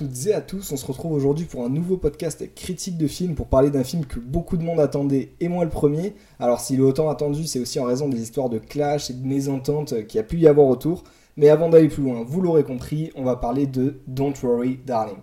toutes 0.00 0.26
et 0.28 0.32
à 0.32 0.40
tous, 0.40 0.72
on 0.72 0.78
se 0.78 0.86
retrouve 0.86 1.12
aujourd'hui 1.12 1.44
pour 1.44 1.62
un 1.62 1.68
nouveau 1.68 1.98
podcast 1.98 2.54
critique 2.54 2.96
de 2.96 3.06
film 3.06 3.34
pour 3.34 3.48
parler 3.48 3.68
d'un 3.68 3.84
film 3.84 4.06
que 4.06 4.18
beaucoup 4.18 4.56
de 4.56 4.62
monde 4.62 4.80
attendait 4.80 5.34
et 5.40 5.48
moi 5.48 5.62
le 5.62 5.68
premier. 5.68 6.14
Alors 6.38 6.58
s'il 6.58 6.80
est 6.80 6.82
autant 6.82 7.10
attendu, 7.10 7.46
c'est 7.46 7.60
aussi 7.60 7.78
en 7.78 7.84
raison 7.84 8.08
des 8.08 8.18
histoires 8.18 8.48
de 8.48 8.56
clash 8.56 9.10
et 9.10 9.12
de 9.12 9.26
mésententes 9.26 10.06
qu'il 10.06 10.16
y 10.16 10.20
a 10.20 10.22
pu 10.22 10.38
y 10.38 10.48
avoir 10.48 10.68
autour. 10.68 11.04
Mais 11.36 11.50
avant 11.50 11.68
d'aller 11.68 11.88
plus 11.88 12.02
loin, 12.02 12.24
vous 12.26 12.40
l'aurez 12.40 12.64
compris, 12.64 13.12
on 13.14 13.24
va 13.24 13.36
parler 13.36 13.66
de 13.66 14.00
Don't 14.06 14.32
Worry 14.42 14.80
Darling. 14.86 15.20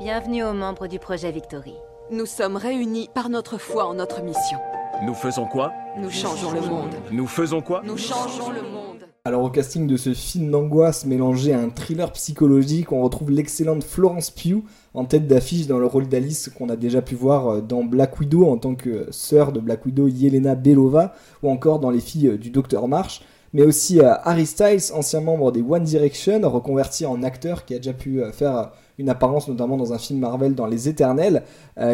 Bienvenue 0.00 0.42
aux 0.42 0.52
membres 0.52 0.88
du 0.88 0.98
projet 0.98 1.30
Victory. 1.30 1.74
Nous 2.10 2.26
sommes 2.26 2.56
réunis 2.56 3.10
par 3.14 3.28
notre 3.28 3.58
foi 3.58 3.86
en 3.86 3.94
notre 3.94 4.22
mission. 4.22 4.58
Nous 5.04 5.14
faisons 5.14 5.46
quoi? 5.46 5.72
Nous 5.96 6.10
changeons 6.10 6.50
le 6.50 6.62
monde. 6.62 6.94
Nous 7.12 7.28
faisons 7.28 7.60
quoi? 7.60 7.82
Nous 7.84 7.96
changeons 7.96 8.50
le 8.50 8.62
monde. 8.62 9.09
Alors 9.26 9.44
au 9.44 9.50
casting 9.50 9.86
de 9.86 9.98
ce 9.98 10.14
film 10.14 10.50
d'angoisse 10.50 11.04
mélangé 11.04 11.52
à 11.52 11.60
un 11.60 11.68
thriller 11.68 12.10
psychologique, 12.12 12.90
on 12.90 13.02
retrouve 13.02 13.30
l'excellente 13.30 13.84
Florence 13.84 14.30
Pugh 14.30 14.62
en 14.94 15.04
tête 15.04 15.26
d'affiche 15.26 15.66
dans 15.66 15.78
le 15.78 15.84
rôle 15.84 16.08
d'Alice 16.08 16.48
qu'on 16.48 16.70
a 16.70 16.76
déjà 16.76 17.02
pu 17.02 17.16
voir 17.16 17.48
euh, 17.48 17.60
dans 17.60 17.84
Black 17.84 18.18
Widow 18.18 18.46
en 18.46 18.56
tant 18.56 18.74
que 18.74 19.08
sœur 19.10 19.52
de 19.52 19.60
Black 19.60 19.84
Widow 19.84 20.08
Yelena 20.08 20.54
Belova 20.54 21.12
ou 21.42 21.50
encore 21.50 21.80
dans 21.80 21.90
Les 21.90 22.00
filles 22.00 22.28
euh, 22.28 22.38
du 22.38 22.48
Docteur 22.48 22.88
March. 22.88 23.20
Mais 23.52 23.62
aussi 23.62 24.00
euh, 24.00 24.14
Harry 24.24 24.46
Styles, 24.46 24.90
ancien 24.94 25.20
membre 25.20 25.52
des 25.52 25.60
One 25.60 25.84
Direction, 25.84 26.40
reconverti 26.48 27.04
en 27.04 27.22
acteur 27.22 27.66
qui 27.66 27.74
a 27.74 27.76
déjà 27.76 27.92
pu 27.92 28.22
faire 28.32 28.72
une 28.96 29.10
apparence 29.10 29.48
notamment 29.48 29.76
dans 29.76 29.92
un 29.92 29.98
film 29.98 30.20
Marvel 30.20 30.54
dans 30.54 30.66
Les 30.66 30.88
Éternels, 30.88 31.42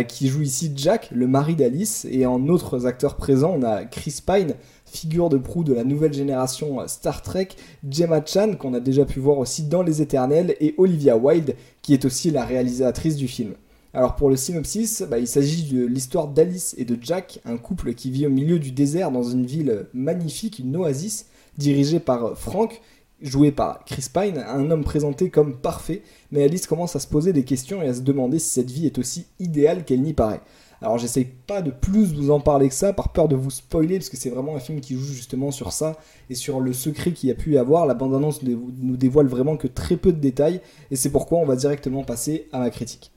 qui 0.08 0.26
joue 0.26 0.42
ici 0.42 0.72
Jack, 0.74 1.08
le 1.14 1.26
mari 1.28 1.54
d'Alice. 1.54 2.04
Et 2.10 2.26
en 2.26 2.48
autres 2.48 2.84
acteurs 2.84 3.14
présents, 3.14 3.54
on 3.56 3.62
a 3.62 3.84
Chris 3.84 4.20
Pine, 4.26 4.54
figure 4.96 5.28
de 5.28 5.36
proue 5.36 5.62
de 5.62 5.74
la 5.74 5.84
nouvelle 5.84 6.12
génération 6.12 6.78
Star 6.88 7.22
Trek, 7.22 7.48
Gemma 7.88 8.24
Chan, 8.24 8.54
qu'on 8.58 8.74
a 8.74 8.80
déjà 8.80 9.04
pu 9.04 9.20
voir 9.20 9.38
aussi 9.38 9.64
dans 9.64 9.82
Les 9.82 10.02
Éternels, 10.02 10.56
et 10.60 10.74
Olivia 10.78 11.16
Wilde, 11.16 11.54
qui 11.82 11.92
est 11.92 12.04
aussi 12.04 12.30
la 12.30 12.44
réalisatrice 12.44 13.16
du 13.16 13.28
film. 13.28 13.54
Alors 13.92 14.16
pour 14.16 14.28
le 14.28 14.36
synopsis, 14.36 15.02
bah, 15.08 15.18
il 15.18 15.26
s'agit 15.26 15.72
de 15.72 15.86
l'histoire 15.86 16.28
d'Alice 16.28 16.74
et 16.78 16.84
de 16.84 16.98
Jack, 17.00 17.40
un 17.44 17.56
couple 17.56 17.94
qui 17.94 18.10
vit 18.10 18.26
au 18.26 18.30
milieu 18.30 18.58
du 18.58 18.70
désert 18.70 19.10
dans 19.10 19.22
une 19.22 19.46
ville 19.46 19.86
magnifique, 19.94 20.58
une 20.58 20.76
oasis, 20.76 21.26
dirigée 21.56 22.00
par 22.00 22.36
Frank, 22.36 22.82
joué 23.22 23.52
par 23.52 23.84
Chris 23.86 24.06
Pine, 24.12 24.44
un 24.46 24.70
homme 24.70 24.84
présenté 24.84 25.30
comme 25.30 25.56
parfait, 25.56 26.02
mais 26.30 26.42
Alice 26.42 26.66
commence 26.66 26.96
à 26.96 27.00
se 27.00 27.06
poser 27.06 27.32
des 27.32 27.44
questions 27.44 27.82
et 27.82 27.88
à 27.88 27.94
se 27.94 28.00
demander 28.00 28.38
si 28.38 28.50
cette 28.50 28.70
vie 28.70 28.86
est 28.86 28.98
aussi 28.98 29.26
idéale 29.40 29.84
qu'elle 29.84 30.02
n'y 30.02 30.12
paraît. 30.12 30.42
Alors 30.82 30.98
j'essaye 30.98 31.24
pas 31.24 31.62
de 31.62 31.70
plus 31.70 32.12
vous 32.14 32.30
en 32.30 32.40
parler 32.40 32.68
que 32.68 32.74
ça 32.74 32.92
par 32.92 33.08
peur 33.10 33.28
de 33.28 33.36
vous 33.36 33.50
spoiler 33.50 33.98
parce 33.98 34.10
que 34.10 34.16
c'est 34.16 34.30
vraiment 34.30 34.56
un 34.56 34.60
film 34.60 34.80
qui 34.80 34.94
joue 34.94 35.12
justement 35.12 35.50
sur 35.50 35.72
ça 35.72 35.96
et 36.28 36.34
sur 36.34 36.60
le 36.60 36.72
secret 36.72 37.12
qu'il 37.12 37.30
a 37.30 37.34
pu 37.34 37.54
y 37.54 37.58
avoir. 37.58 37.86
La 37.86 37.94
bande-annonce 37.94 38.42
nous 38.42 38.96
dévoile 38.96 39.26
vraiment 39.26 39.56
que 39.56 39.66
très 39.66 39.96
peu 39.96 40.12
de 40.12 40.20
détails 40.20 40.60
et 40.90 40.96
c'est 40.96 41.10
pourquoi 41.10 41.38
on 41.38 41.46
va 41.46 41.56
directement 41.56 42.04
passer 42.04 42.48
à 42.52 42.58
ma 42.58 42.70
critique. 42.70 43.12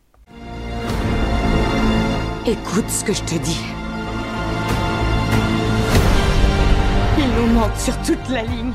Écoute 2.45 2.89
ce 2.89 3.03
que 3.03 3.13
je 3.13 3.21
te 3.23 3.35
dis. 3.43 3.59
Il 7.17 7.27
nous 7.35 7.53
manque 7.53 7.75
sur 7.77 7.95
toute 8.01 8.29
la 8.29 8.43
ligne. 8.43 8.73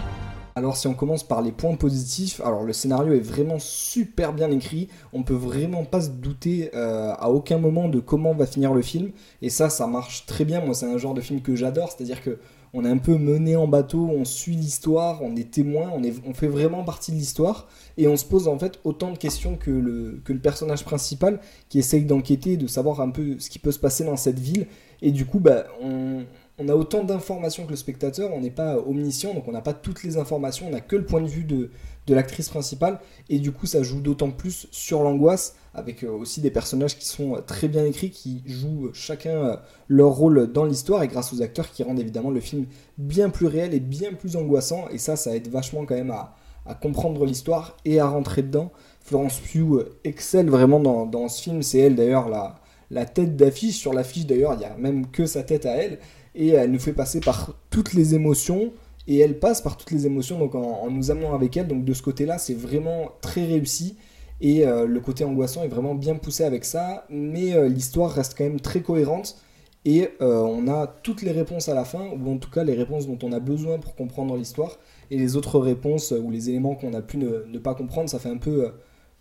Alors 0.57 0.77
si 0.77 0.87
on 0.87 0.95
commence 0.95 1.25
par 1.25 1.43
les 1.43 1.51
points 1.51 1.75
positifs, 1.75 2.41
alors 2.41 2.63
le 2.63 2.73
scénario 2.73 3.13
est 3.13 3.19
vraiment 3.19 3.59
super 3.59 4.33
bien 4.33 4.53
écrit, 4.53 4.89
on 5.13 5.25
peut 5.25 5.35
vraiment 5.35 5.85
pas 5.85 6.01
se 6.01 6.11
douter 6.11 6.71
euh, 6.75 7.13
à 7.19 7.29
aucun 7.29 7.59
moment 7.59 7.89
de 7.89 7.99
comment 7.99 8.35
va 8.35 8.47
finir 8.47 8.73
le 8.73 8.83
film, 8.83 9.11
et 9.43 9.51
ça 9.51 9.69
ça 9.69 9.89
marche 9.89 10.27
très 10.27 10.45
bien, 10.45 10.61
moi 10.65 10.75
c'est 10.75 10.87
un 10.87 10.97
genre 10.97 11.15
de 11.15 11.21
film 11.21 11.43
que 11.43 11.57
j'adore, 11.57 11.91
c'est-à-dire 11.91 12.23
que 12.23 12.39
on 12.73 12.85
est 12.85 12.89
un 12.89 12.99
peu 12.99 13.17
mené 13.19 13.55
en 13.57 13.69
bateau, 13.69 14.09
on 14.13 14.25
suit 14.25 14.57
l'histoire, 14.57 15.23
on 15.23 15.37
est 15.37 15.51
témoin, 15.51 15.93
on, 16.27 16.35
fait 16.35 16.49
vraiment 16.49 16.83
partie 16.83 17.13
de 17.13 17.17
l'histoire, 17.17 17.69
et 17.97 18.09
on 18.09 18.17
se 18.17 18.25
pose 18.25 18.49
en 18.49 18.59
fait 18.59 18.81
autant 18.83 19.13
de 19.13 19.19
questions 19.19 19.57
que 19.57 19.71
le, 19.71 20.21
que 20.25 20.33
le 20.33 20.41
personnage 20.41 20.85
principal 20.85 21.39
qui 21.69 21.79
essaye 21.79 22.05
d'enquêter, 22.05 22.57
de 22.57 22.67
savoir 22.67 23.01
un 23.01 23.11
peu 23.11 23.39
ce 23.39 23.49
qui 23.49 23.61
peut 23.61 23.71
se 23.71 23.79
passer 23.79 24.03
dans 24.03 24.17
cette 24.17 24.41
ville, 24.41 24.67
et 25.03 25.13
du 25.13 25.25
coup 25.25 25.39
bah, 25.39 25.67
on 25.81 26.25
on 26.59 26.69
a 26.69 26.75
autant 26.75 27.03
d'informations 27.03 27.65
que 27.65 27.71
le 27.71 27.77
spectateur, 27.77 28.33
on 28.33 28.41
n'est 28.41 28.51
pas 28.51 28.79
omniscient, 28.79 29.35
donc 29.35 29.49
on 29.49 29.53
n'a 29.53 29.61
pas 29.61 29.73
toutes 29.73 30.05
les 30.05 30.19
informations, 30.19 30.69
on 30.69 30.71
n'a 30.71 30.81
que 30.81 30.95
le 30.95 31.05
point 31.05 31.21
de 31.21 31.27
vue 31.27 31.43
de, 31.45 31.71
l'actrice 32.09 32.49
principale, 32.49 33.01
et 33.29 33.39
du 33.41 33.51
coup 33.51 33.67
ça 33.67 33.83
joue 33.83 34.01
d'autant 34.01 34.31
plus 34.31 34.69
sur 34.71 35.03
l'angoisse, 35.03 35.57
avec 35.75 36.05
euh, 36.05 36.11
aussi 36.11 36.41
des 36.41 36.53
personnages 36.53 36.97
qui 36.97 37.07
sont 37.07 37.35
euh, 37.35 37.41
très 37.41 37.67
bien 37.67 37.85
écrits, 37.85 38.11
qui 38.11 38.43
jouent 38.47 38.91
chacun 38.93 39.31
euh, 39.31 39.57
leur 39.89 40.11
rôle 40.11 40.53
dans 40.53 40.65
l'histoire, 40.65 41.03
et 41.03 41.09
grâce 41.09 41.33
aux 41.33 41.43
acteurs 41.43 41.71
qui 41.71 41.83
rendent 41.83 41.99
évidemment 41.99 42.31
le 42.31 42.41
film 42.41 42.67
bien 42.99 43.31
plus 43.31 43.47
réel 43.47 43.75
et 43.75 43.81
bien 43.81 44.13
plus 44.13 44.37
angoissant, 44.37 44.87
et 44.93 44.99
ça, 44.99 45.17
ça 45.17 45.35
aide 45.35 45.49
vachement 45.49 45.85
quand 45.87 45.97
même 45.97 46.13
à, 46.13 46.37
comprendre 46.81 47.27
l'histoire 47.27 47.77
et 47.85 48.01
à 48.01 48.07
rentrer 48.07 48.43
dedans. 48.43 48.73
Florence 49.03 49.39
Pugh 49.39 49.85
excelle 50.03 50.49
vraiment 50.49 50.81
dans, 51.05 51.29
ce 51.29 51.43
film, 51.43 51.63
c'est 51.63 51.79
elle 51.79 51.95
d'ailleurs 51.95 52.31
la, 52.31 52.55
la 52.91 53.05
tête 53.05 53.37
d'affiche, 53.37 53.77
sur 53.77 53.93
l'affiche 53.93 54.25
d'ailleurs 54.25 54.55
il 54.55 54.61
n'y 54.61 54.65
a 54.65 54.75
même 54.79 55.11
que 55.11 55.27
sa 55.27 55.43
tête 55.43 55.67
à 55.67 55.73
elle, 55.73 55.99
et 56.35 56.49
elle 56.49 56.71
nous 56.71 56.79
fait 56.79 56.93
passer 56.93 57.21
par 57.21 57.55
toutes 57.71 57.95
les 57.95 58.15
émotions. 58.15 58.73
Et 59.07 59.19
elle 59.19 59.39
passe 59.39 59.61
par 59.61 59.77
toutes 59.77 59.91
les 59.91 60.07
émotions 60.07 60.39
donc 60.39 60.55
en, 60.55 60.91
nous 60.91 61.11
amenant 61.11 61.35
avec 61.35 61.57
elle. 61.57 61.69
Donc 61.69 61.85
de 61.85 61.93
ce 61.93 62.03
côté 62.03 62.27
là 62.27 62.39
c'est 62.39 62.55
vraiment 62.55 63.13
très 63.21 63.45
réussi. 63.45 63.97
Et 64.41 64.67
euh, 64.67 64.87
le 64.87 65.01
côté 65.01 65.25
angoissant 65.25 65.63
est 65.63 65.69
vraiment 65.69 65.95
bien 65.95 66.17
poussé 66.17 66.45
avec 66.45 66.65
ça. 66.65 67.07
Mais 67.11 67.55
euh, 67.55 67.69
l'histoire 67.69 68.11
reste 68.11 68.37
quand 68.37 68.45
même 68.45 68.61
très 68.61 68.81
cohérente. 68.81 69.37
Et 69.85 70.09
euh, 70.23 70.41
on 70.41 70.67
a 70.67 70.87
toutes 70.87 71.21
les 71.21 71.31
réponses 71.31 71.69
à 71.69 71.75
la 71.75 71.85
fin 71.85 72.07
ou 72.09 72.33
en 72.33 72.39
tout 72.39 72.51
cas 72.51 72.65
les 72.65 72.73
réponses 72.73 73.07
dont 73.07 73.19
on 73.23 73.33
a 73.33 73.41
besoin 73.41 73.79
pour 73.79 73.95
comprendre 73.95 74.37
l'histoire. 74.37 74.79
Et 75.11 75.19
les 75.19 75.37
autres 75.37 75.59
réponses 75.59 76.13
ou 76.13 76.31
les 76.31 76.49
éléments 76.49 76.75
qu'on 76.75 76.95
a 76.95 77.03
pu 77.03 77.19
ne, 77.19 77.59
pas 77.59 77.75
comprendre 77.75 78.09
ça 78.09 78.19
fait 78.19 78.31
un 78.31 78.39
peu 78.39 78.73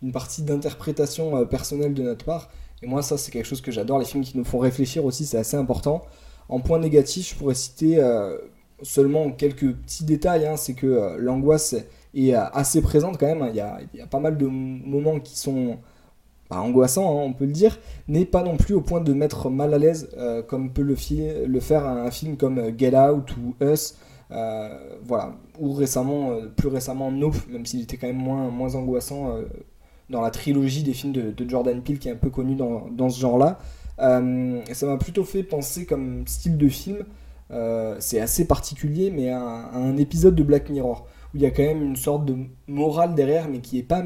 une 0.02 0.12
partie 0.12 0.42
d'interprétation 0.42 1.44
personnelle 1.44 1.92
de 1.92 2.02
notre 2.02 2.24
part. 2.24 2.48
Et 2.82 2.86
moi 2.86 3.02
ça 3.02 3.18
c'est 3.18 3.30
quelque 3.30 3.44
chose 3.44 3.60
que 3.60 3.70
j'adore. 3.70 3.98
Les 3.98 4.06
films 4.06 4.24
qui 4.24 4.38
nous 4.38 4.44
font 4.44 4.58
réfléchir 4.58 5.04
aussi 5.04 5.26
c'est 5.26 5.36
assez 5.36 5.58
important 5.58 6.02
en 6.48 6.60
point 6.60 6.78
négatif, 6.78 7.30
je 7.30 7.34
pourrais 7.36 7.54
citer 7.54 7.98
euh, 7.98 8.36
seulement 8.82 9.30
quelques 9.30 9.72
petits 9.72 10.04
détails. 10.04 10.46
Hein. 10.46 10.56
c'est 10.56 10.74
que 10.74 10.86
euh, 10.86 11.16
l'angoisse 11.18 11.74
est 12.14 12.34
euh, 12.34 12.44
assez 12.52 12.82
présente 12.82 13.18
quand 13.18 13.26
même. 13.26 13.42
Hein. 13.42 13.50
Il, 13.50 13.98
y 13.98 14.02
a, 14.02 14.06
pas 14.06 14.20
mal 14.20 14.36
de 14.36 14.46
moments 14.46 15.20
qui 15.20 15.38
sont 15.38 15.78
bah, 16.50 16.60
angoissants, 16.60 17.10
hein, 17.10 17.22
on 17.24 17.32
peut 17.32 17.46
le 17.46 17.52
dire, 17.52 17.78
mais 18.08 18.24
pas 18.24 18.42
non 18.42 18.56
plus 18.56 18.74
au 18.74 18.80
point 18.80 19.00
de 19.00 19.12
mettre 19.12 19.48
mal 19.48 19.72
à 19.72 19.78
l'aise 19.78 20.10
comme 20.46 20.72
peut 20.72 20.82
le, 20.82 20.94
faire 20.94 21.86
un, 21.86 22.10
film 22.10 22.36
comme 22.36 22.78
Get 22.78 22.96
Out 22.96 23.34
ou 23.36 23.54
Us. 23.64 23.96
voilà, 24.30 25.34
ou 25.58 25.72
récemment, 25.72 26.38
plus 26.56 26.68
récemment 26.68 27.10
Nope, 27.10 27.36
même 27.48 27.64
s'il 27.64 27.82
était 27.82 27.96
quand 27.96 28.06
même 28.06 28.16
moins, 28.16 28.74
angoissant 28.74 29.38
dans 30.10 30.20
la 30.20 30.30
trilogie 30.30 30.82
des 30.82 30.92
films 30.92 31.14
de, 31.14 31.48
Jordan 31.48 31.80
Peele 31.80 31.98
qui 31.98 32.08
est 32.08 32.12
un 32.12 32.16
peu 32.16 32.28
connu 32.28 32.54
dans 32.54 33.08
ce 33.08 33.18
genre-là. 33.18 33.58
Euh, 34.00 34.60
ça 34.72 34.86
m'a 34.86 34.96
plutôt 34.96 35.24
fait 35.24 35.42
penser 35.42 35.86
comme 35.86 36.26
style 36.26 36.58
de 36.58 36.68
film, 36.68 37.04
euh, 37.50 37.96
c'est 38.00 38.20
assez 38.20 38.46
particulier, 38.46 39.10
mais 39.10 39.30
à, 39.30 39.40
un 39.40 39.96
épisode 39.96 40.34
de 40.34 40.42
Black 40.42 40.68
Mirror, 40.70 41.06
où 41.32 41.36
il 41.36 41.42
y 41.42 41.46
a 41.46 41.50
quand 41.50 41.62
même 41.62 41.82
une 41.82 41.96
sorte 41.96 42.24
de 42.24 42.36
morale 42.66 43.14
derrière, 43.14 43.48
mais 43.48 43.60
qui 43.60 43.76
n'est 43.76 43.82
pas 43.82 44.02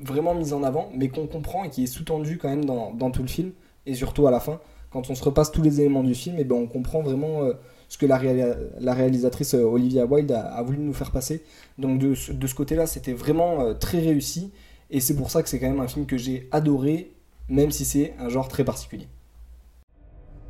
vraiment 0.00 0.34
mise 0.34 0.52
en 0.52 0.62
avant, 0.62 0.90
mais 0.94 1.08
qu'on 1.08 1.26
comprend 1.26 1.64
et 1.64 1.70
qui 1.70 1.84
est 1.84 1.86
sous-tendu 1.86 2.38
quand 2.38 2.48
même 2.48 2.64
dans, 2.64 3.10
tout 3.10 3.22
le 3.22 3.28
film, 3.28 3.52
et 3.86 3.94
surtout 3.94 4.26
à 4.26 4.30
la 4.30 4.40
fin. 4.40 4.60
Quand 4.90 5.10
on 5.10 5.14
se 5.14 5.24
repasse 5.24 5.52
tous 5.52 5.62
les 5.62 5.80
éléments 5.80 6.04
du 6.04 6.14
film, 6.14 6.38
et 6.38 6.44
ben 6.44 6.56
on 6.56 6.66
comprend 6.66 7.02
vraiment 7.02 7.42
euh, 7.42 7.52
ce 7.88 7.98
que 7.98 8.06
la, 8.06 8.16
réalisatrice 8.16 9.54
Olivia 9.54 10.06
Wilde 10.06 10.32
a, 10.32 10.62
voulu 10.62 10.78
nous 10.78 10.94
faire 10.94 11.10
passer. 11.10 11.42
Donc 11.78 11.98
de 11.98 12.14
ce 12.14 12.54
côté-là, 12.54 12.86
c'était 12.86 13.12
vraiment 13.12 13.74
très 13.74 13.98
réussi, 13.98 14.52
et 14.90 15.00
c'est 15.00 15.16
pour 15.16 15.30
ça 15.30 15.42
que 15.42 15.48
c'est 15.48 15.58
quand 15.58 15.68
même 15.68 15.80
un 15.80 15.88
film 15.88 16.06
que 16.06 16.16
j'ai 16.16 16.48
adoré, 16.52 17.12
même 17.48 17.70
si 17.70 17.84
c'est 17.84 18.14
un 18.18 18.28
genre 18.28 18.48
très 18.48 18.64
particulier. 18.64 19.08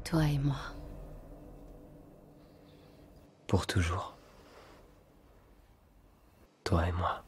Toi 0.07 0.23
et 0.23 0.39
moi. 0.39 0.55
Pour 3.49 3.67
toujours. 3.67 4.17
Toi 6.63 6.87
et 6.87 6.93
moi. 6.93 7.25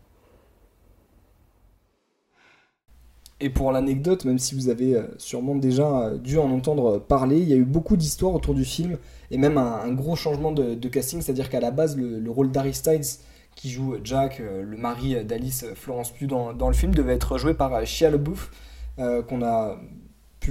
Et 3.41 3.51
pour 3.51 3.73
l'anecdote, 3.73 4.25
même 4.25 4.39
si 4.39 4.55
vous 4.55 4.69
avez 4.69 4.95
euh, 4.95 5.09
sûrement 5.19 5.57
déjà 5.57 6.03
euh, 6.03 6.19
dû 6.19 6.39
en 6.39 6.53
entendre 6.53 7.01
parler, 7.01 7.41
il 7.41 7.49
y 7.49 7.53
a 7.53 7.57
eu 7.57 7.65
beaucoup 7.65 7.97
d'histoires 7.97 8.33
autour 8.33 8.55
du 8.55 8.65
film 8.65 8.97
et 9.33 9.39
même 9.39 9.59
un, 9.59 9.93
gros 9.93 10.15
changement 10.15 10.53
de, 10.53 10.89
casting, 10.89 11.21
c'est-à-dire 11.21 11.51
qu'à 11.51 11.59
la 11.59 11.73
base, 11.73 11.97
le, 11.97 12.31
rôle 12.31 12.53
d'Harry 12.53 12.75
Styles, 12.75 13.19
qui 13.57 13.71
joue 13.71 13.97
Jack, 14.05 14.39
euh, 14.39 14.63
le 14.63 14.77
mari 14.77 15.25
d'Alice 15.25 15.65
Florence 15.75 16.13
Pugh 16.13 16.29
dans, 16.29 16.69
le 16.69 16.75
film, 16.75 16.95
devait 16.95 17.15
être 17.15 17.39
joué 17.39 17.55
par 17.55 17.85
Shia 17.85 18.13
LaBeouf, 18.13 18.53
qu'on 19.29 19.43
a 19.43 19.81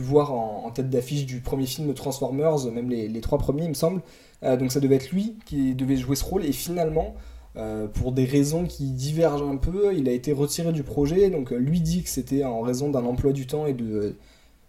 voir 0.02 0.34
en, 0.34 0.70
tête 0.72 0.90
d'affiche 0.90 1.26
du 1.26 1.40
premier 1.40 1.66
film 1.66 1.94
Transformers, 1.94 2.72
même 2.72 2.90
les, 2.90 3.22
trois 3.22 3.38
premiers, 3.38 3.64
il 3.64 3.70
me 3.70 3.74
semble. 3.74 4.02
Euh, 4.44 4.58
donc 4.58 4.72
ça 4.72 4.80
devait 4.80 4.96
être 4.96 5.12
lui 5.12 5.36
qui 5.46 5.76
devait 5.76 5.98
jouer 5.98 6.16
ce 6.16 6.24
rôle. 6.24 6.46
Et 6.46 6.52
finalement, 6.52 7.16
euh, 7.56 7.88
pour 7.88 8.12
des 8.12 8.26
raisons 8.26 8.66
qui 8.66 8.92
divergent 8.92 9.48
un 9.48 9.58
peu, 9.58 9.96
il 9.96 10.08
a 10.10 10.12
été 10.12 10.32
retiré 10.32 10.72
du 10.72 10.84
projet. 10.84 11.30
Donc 11.30 11.52
euh, 11.52 11.58
lui 11.58 11.82
dit 11.82 12.04
que 12.04 12.10
c'était 12.10 12.44
en 12.44 12.62
raison 12.62 12.90
d'un 12.90 13.06
emploi 13.06 13.34
du 13.34 13.48
temps 13.48 13.66
et 13.66 13.74
de, 13.74 14.16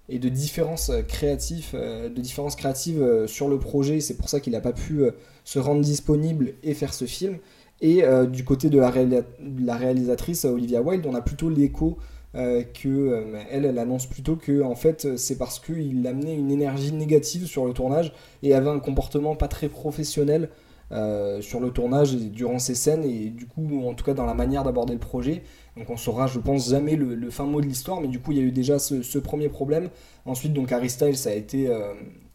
et 0.09 0.19
de 0.19 0.29
différences 0.29 0.91
créatives, 1.07 1.73
de 1.75 2.21
différences 2.21 2.57
créatives 2.57 3.27
sur 3.27 3.49
le 3.49 3.59
projet. 3.59 4.01
C'est 4.01 4.17
pour 4.17 4.29
ça 4.29 4.41
qu'il 4.41 4.53
n'a 4.55 4.61
pas 4.61 4.73
pu 4.73 5.03
se 5.45 5.59
rendre 5.59 5.83
disponible 5.83 6.55
et 6.63 6.75
faire 6.75 6.95
ce 6.95 7.05
film. 7.05 7.39
Et 7.81 8.03
du 8.27 8.43
côté 8.43 8.71
de 8.71 8.79
la, 8.79 8.91
la, 8.91 9.77
réalisatrice 9.77 10.47
Olivia 10.47 10.81
Wilde, 10.81 11.07
on 11.07 11.15
a 11.15 11.21
plutôt 11.21 11.51
l'écho 11.51 11.99
euh, 12.35 12.63
que 12.63 12.89
euh, 12.89 13.41
elle, 13.51 13.65
elle 13.65 13.79
annonce 13.79 14.05
plutôt 14.05 14.37
que 14.37 14.63
en 14.63 14.75
fait 14.75 15.17
c'est 15.17 15.39
parce 15.39 15.59
qu'il 15.59 16.07
amenait 16.07 16.35
une 16.35 16.51
énergie 16.51 16.93
négative 16.93 17.47
sur 17.47 17.65
le 17.65 17.73
tournage 17.73 18.13
et 18.43 18.55
avait 18.55 18.69
un 18.69 18.81
comportement 18.81 19.35
pas 19.35 19.49
très 19.49 19.71
professionnel 19.71 20.51
euh, 20.93 21.41
sur 21.41 21.59
le 21.59 21.71
tournage 21.71 22.13
et 22.13 22.19
durant 22.19 22.59
ces 22.59 22.75
scènes 22.75 23.03
et 23.03 23.31
du 23.31 23.47
coup 23.47 23.83
en 23.87 23.95
tout 23.95 24.05
cas 24.05 24.13
dans 24.13 24.27
la 24.27 24.35
manière 24.35 24.63
d'aborder 24.63 24.93
le 24.93 24.99
projet. 24.99 25.43
Donc 25.79 25.89
on 25.89 25.97
saura 25.97 26.27
je 26.27 26.39
pense 26.39 26.69
jamais 26.69 26.97
le, 26.97 27.31
fin 27.31 27.45
mot 27.45 27.63
de 27.63 27.67
l'histoire 27.67 28.03
mais 28.03 28.09
du 28.09 28.21
coup 28.21 28.33
il 28.33 28.39
y 28.39 28.41
a 28.43 28.45
eu 28.45 28.53
déjà 28.53 28.79
ce, 28.79 29.19
premier 29.19 29.49
problème. 29.49 29.89
Ensuite 30.27 30.53
donc 30.53 30.71
Harry 30.71 30.91
Styles 30.91 31.29
a 31.29 31.33
été, 31.33 31.71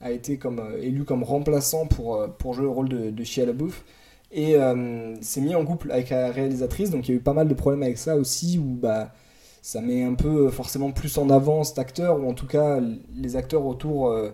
a 0.01 0.11
été 0.11 0.37
comme, 0.37 0.59
élu 0.81 1.03
comme 1.03 1.21
remplaçant 1.21 1.85
pour, 1.85 2.27
pour 2.39 2.55
jouer 2.55 2.63
le 2.63 2.71
rôle 2.71 2.89
de, 2.89 3.11
de 3.11 3.23
Shia 3.23 3.45
LaBeouf 3.45 3.85
et 4.31 4.55
s'est 5.21 5.41
mis 5.41 5.53
en 5.53 5.65
couple 5.65 5.91
avec 5.91 6.09
la 6.09 6.31
réalisatrice 6.31 6.89
donc 6.89 7.07
il 7.07 7.11
y 7.11 7.13
a 7.13 7.17
eu 7.17 7.23
pas 7.23 7.33
mal 7.33 7.47
de 7.47 7.53
problèmes 7.53 7.83
avec 7.83 7.99
ça 7.99 8.15
aussi 8.15 8.57
où 8.57 8.75
bah 8.75 9.11
ça 9.63 9.79
met 9.79 10.03
un 10.03 10.13
peu 10.13 10.47
euh, 10.47 10.51
forcément 10.51 10.91
plus 10.91 11.17
en 11.17 11.29
avant 11.29 11.63
cet 11.63 11.79
acteur, 11.79 12.19
ou 12.19 12.29
en 12.29 12.33
tout 12.33 12.45
cas 12.45 12.81
les 13.15 13.37
acteurs 13.37 13.65
autour 13.65 14.09
euh, 14.09 14.31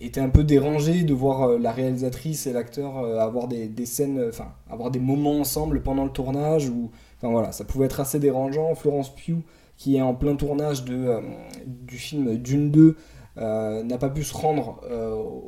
étaient 0.00 0.20
un 0.20 0.30
peu 0.30 0.42
dérangés 0.42 1.04
de 1.04 1.14
voir 1.14 1.42
euh, 1.44 1.58
la 1.58 1.70
réalisatrice 1.70 2.48
et 2.48 2.52
l'acteur 2.52 2.96
avoir 3.20 3.46
des, 3.46 3.86
scènes, 3.86 4.20
enfin 4.28 4.52
avoir 4.68 4.90
des 4.90 4.98
moments 4.98 5.38
ensemble 5.38 5.80
pendant 5.80 6.04
le 6.04 6.10
tournage, 6.10 6.68
ou 6.68 6.90
enfin 7.16 7.30
voilà, 7.30 7.52
ça 7.52 7.64
pouvait 7.64 7.86
être 7.86 8.00
assez 8.00 8.18
dérangeant. 8.18 8.74
Florence 8.74 9.14
Pugh, 9.14 9.42
qui 9.76 9.96
est 9.96 10.02
en 10.02 10.14
plein 10.14 10.34
tournage 10.34 10.84
de, 10.84 11.20
du 11.64 11.96
film 11.96 12.36
Dune 12.36 12.72
2, 12.72 12.96
n'a 13.36 13.98
pas 13.98 14.10
pu 14.10 14.24
se 14.24 14.34
rendre 14.34 14.80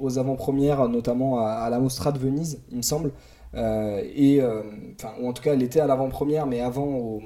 aux 0.01 0.19
avant-premières, 0.19 0.89
notamment 0.89 1.41
à, 1.45 1.69
la 1.69 1.81
Mostra 1.81 2.13
de 2.13 2.19
Venise, 2.19 2.63
il 2.71 2.77
me 2.77 2.83
semble. 2.83 3.11
et 3.57 4.41
enfin, 4.95 5.15
ou 5.21 5.29
en 5.29 5.33
tout 5.33 5.43
cas, 5.43 5.55
elle 5.55 5.63
était 5.65 5.81
à 5.81 5.89
l'avant-première, 5.89 6.47
mais 6.47 6.61
avant 6.61 6.87
au, 6.87 7.21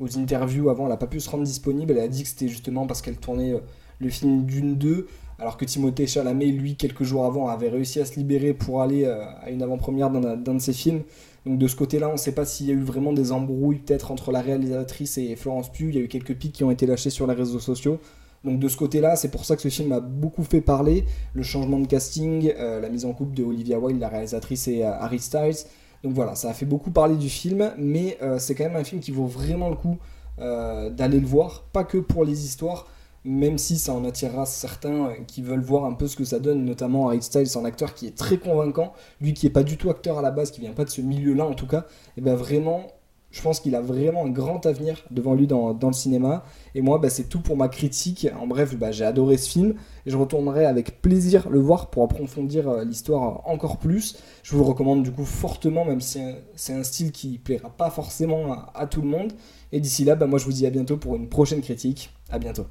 aux 0.00 0.18
interviews 0.18 0.70
avant, 0.70 0.84
elle 0.84 0.90
n'a 0.90 0.96
pas 0.96 1.06
pu 1.06 1.20
se 1.20 1.30
rendre 1.30 1.44
disponible. 1.44 1.92
Elle 1.92 2.04
a 2.04 2.08
dit 2.08 2.22
que 2.22 2.28
c'était 2.28 2.48
justement 2.48 2.86
parce 2.86 3.02
qu'elle 3.02 3.16
tournait 3.16 3.52
euh, 3.52 3.60
le 4.00 4.08
film 4.08 4.44
d'une 4.44 4.76
2, 4.76 5.06
alors 5.38 5.56
que 5.56 5.64
Timothée 5.64 6.06
Chalamet, 6.06 6.46
lui, 6.46 6.76
quelques 6.76 7.04
jours 7.04 7.24
avant, 7.24 7.48
avait 7.48 7.68
réussi 7.68 8.00
à 8.00 8.04
se 8.04 8.16
libérer 8.16 8.54
pour 8.54 8.82
aller 8.82 9.04
euh, 9.04 9.24
à 9.42 9.50
une 9.50 9.62
avant-première 9.62 10.10
d'un 10.10 10.54
de 10.54 10.58
ses 10.58 10.72
films. 10.72 11.02
Donc 11.46 11.58
de 11.58 11.68
ce 11.68 11.76
côté-là, 11.76 12.08
on 12.08 12.12
ne 12.12 12.18
sait 12.18 12.32
pas 12.32 12.46
s'il 12.46 12.66
y 12.66 12.70
a 12.70 12.74
eu 12.74 12.82
vraiment 12.82 13.12
des 13.12 13.32
embrouilles 13.32 13.78
peut-être 13.78 14.10
entre 14.10 14.32
la 14.32 14.40
réalisatrice 14.40 15.18
et 15.18 15.36
Florence 15.36 15.70
Pugh. 15.70 15.88
Il 15.90 15.96
y 15.96 15.98
a 15.98 16.02
eu 16.02 16.08
quelques 16.08 16.34
pics 16.34 16.52
qui 16.52 16.64
ont 16.64 16.70
été 16.70 16.86
lâchés 16.86 17.10
sur 17.10 17.26
les 17.26 17.34
réseaux 17.34 17.60
sociaux. 17.60 17.98
Donc 18.44 18.60
de 18.60 18.68
ce 18.68 18.76
côté-là, 18.76 19.16
c'est 19.16 19.30
pour 19.30 19.44
ça 19.44 19.56
que 19.56 19.62
ce 19.62 19.68
film 19.68 19.92
a 19.92 20.00
beaucoup 20.00 20.42
fait 20.42 20.60
parler. 20.60 21.04
Le 21.34 21.42
changement 21.42 21.78
de 21.78 21.86
casting, 21.86 22.52
euh, 22.58 22.80
la 22.80 22.88
mise 22.88 23.04
en 23.04 23.12
couple 23.12 23.34
de 23.34 23.42
Olivia 23.42 23.78
Wilde, 23.78 24.00
la 24.00 24.08
réalisatrice, 24.08 24.68
et 24.68 24.84
Harry 24.84 25.18
Styles. 25.18 25.66
Donc 26.04 26.12
voilà, 26.12 26.34
ça 26.34 26.50
a 26.50 26.52
fait 26.52 26.66
beaucoup 26.66 26.90
parler 26.90 27.16
du 27.16 27.30
film, 27.30 27.72
mais 27.78 28.18
euh, 28.20 28.38
c'est 28.38 28.54
quand 28.54 28.64
même 28.64 28.76
un 28.76 28.84
film 28.84 29.00
qui 29.00 29.10
vaut 29.10 29.24
vraiment 29.24 29.70
le 29.70 29.74
coup 29.74 29.96
euh, 30.38 30.90
d'aller 30.90 31.18
le 31.18 31.26
voir, 31.26 31.64
pas 31.72 31.82
que 31.82 31.96
pour 31.96 32.26
les 32.26 32.44
histoires, 32.44 32.86
même 33.24 33.56
si 33.56 33.78
ça 33.78 33.94
en 33.94 34.04
attirera 34.04 34.44
certains 34.44 35.06
euh, 35.06 35.14
qui 35.26 35.40
veulent 35.40 35.62
voir 35.62 35.86
un 35.86 35.94
peu 35.94 36.06
ce 36.06 36.14
que 36.14 36.24
ça 36.24 36.40
donne, 36.40 36.66
notamment 36.66 37.08
Harry 37.08 37.22
Styles, 37.22 37.48
un 37.56 37.64
acteur 37.64 37.94
qui 37.94 38.06
est 38.06 38.14
très 38.14 38.36
convaincant, 38.36 38.92
lui 39.22 39.32
qui 39.32 39.46
est 39.46 39.50
pas 39.50 39.62
du 39.62 39.78
tout 39.78 39.88
acteur 39.88 40.18
à 40.18 40.22
la 40.22 40.30
base, 40.30 40.50
qui 40.50 40.60
vient 40.60 40.74
pas 40.74 40.84
de 40.84 40.90
ce 40.90 41.00
milieu-là 41.00 41.46
en 41.46 41.54
tout 41.54 41.66
cas, 41.66 41.86
et 42.18 42.20
bien 42.20 42.34
vraiment 42.34 42.88
je 43.34 43.42
pense 43.42 43.58
qu'il 43.58 43.74
a 43.74 43.80
vraiment 43.80 44.26
un 44.26 44.30
grand 44.30 44.64
avenir 44.64 45.02
devant 45.10 45.34
lui 45.34 45.48
dans, 45.48 45.76
le 45.82 45.92
cinéma. 45.92 46.44
Et 46.76 46.82
moi, 46.82 46.98
bah, 46.98 47.10
c'est 47.10 47.24
tout 47.24 47.40
pour 47.40 47.56
ma 47.56 47.68
critique. 47.68 48.28
En 48.40 48.46
bref, 48.46 48.76
bah, 48.76 48.92
j'ai 48.92 49.04
adoré 49.04 49.38
ce 49.38 49.50
film. 49.50 49.74
Et 50.06 50.10
je 50.10 50.16
retournerai 50.16 50.64
avec 50.66 51.02
plaisir 51.02 51.50
le 51.50 51.58
voir 51.58 51.90
pour 51.90 52.04
approfondir 52.04 52.68
euh, 52.68 52.84
l'histoire 52.84 53.42
encore 53.48 53.78
plus. 53.78 54.16
Je 54.44 54.52
vous 54.52 54.58
le 54.58 54.64
recommande 54.64 55.02
du 55.02 55.10
coup 55.10 55.24
fortement, 55.24 55.84
même 55.84 56.00
si 56.00 56.20
c'est 56.54 56.74
un 56.74 56.84
style 56.84 57.10
qui 57.10 57.38
plaira 57.38 57.70
pas 57.70 57.90
forcément 57.90 58.52
à, 58.72 58.86
tout 58.86 59.02
le 59.02 59.08
monde. 59.08 59.32
Et 59.72 59.80
d'ici 59.80 60.04
là, 60.04 60.14
bah, 60.14 60.28
moi 60.28 60.38
je 60.38 60.44
vous 60.44 60.52
dis 60.52 60.64
à 60.64 60.70
bientôt 60.70 60.96
pour 60.96 61.16
une 61.16 61.28
prochaine 61.28 61.60
critique. 61.60 62.10
À 62.30 62.38
bientôt. 62.38 62.66